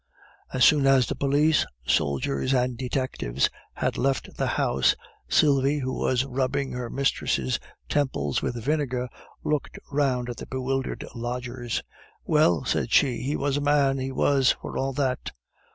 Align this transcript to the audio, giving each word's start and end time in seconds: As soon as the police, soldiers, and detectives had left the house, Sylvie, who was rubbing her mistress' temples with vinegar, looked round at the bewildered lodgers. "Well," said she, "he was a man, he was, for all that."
As 0.51 0.65
soon 0.65 0.87
as 0.87 1.05
the 1.05 1.13
police, 1.13 1.63
soldiers, 1.85 2.55
and 2.55 2.75
detectives 2.75 3.51
had 3.75 3.99
left 3.99 4.35
the 4.35 4.47
house, 4.57 4.95
Sylvie, 5.29 5.77
who 5.77 5.93
was 5.93 6.25
rubbing 6.25 6.71
her 6.71 6.89
mistress' 6.89 7.59
temples 7.87 8.41
with 8.41 8.55
vinegar, 8.55 9.09
looked 9.43 9.77
round 9.91 10.27
at 10.27 10.37
the 10.37 10.47
bewildered 10.47 11.05
lodgers. 11.13 11.83
"Well," 12.25 12.65
said 12.65 12.91
she, 12.91 13.17
"he 13.17 13.35
was 13.35 13.57
a 13.57 13.61
man, 13.61 13.99
he 13.99 14.11
was, 14.11 14.53
for 14.59 14.75
all 14.75 14.93
that." 14.93 15.33